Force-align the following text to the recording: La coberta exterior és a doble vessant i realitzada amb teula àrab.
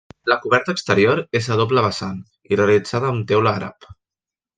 La 0.31 0.35
coberta 0.43 0.73
exterior 0.77 1.19
és 1.39 1.49
a 1.55 1.57
doble 1.59 1.83
vessant 1.87 2.17
i 2.55 2.59
realitzada 2.63 3.11
amb 3.13 3.29
teula 3.33 3.53
àrab. 3.63 3.87